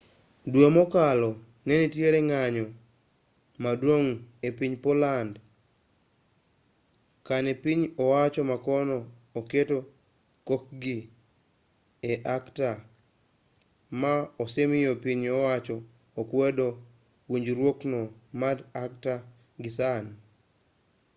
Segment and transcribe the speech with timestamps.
[0.53, 1.29] dwe mokalo
[1.65, 2.65] nenitiere ng'anyo
[3.63, 4.11] maduong'
[4.47, 5.33] epiny poland
[7.27, 8.97] kane piny owacho makono
[9.39, 9.77] oketo
[10.47, 10.97] kokgi
[12.11, 12.69] e acta
[14.01, 15.77] maa osemiyo piny owacho
[16.21, 16.67] okwedo
[17.31, 17.99] winjruokno
[18.41, 19.13] mar acta
[19.63, 20.13] gisani